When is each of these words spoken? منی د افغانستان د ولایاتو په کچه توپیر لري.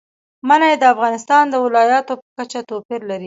منی 0.47 0.73
د 0.77 0.83
افغانستان 0.93 1.43
د 1.49 1.55
ولایاتو 1.65 2.13
په 2.21 2.29
کچه 2.37 2.59
توپیر 2.69 3.01
لري. 3.09 3.19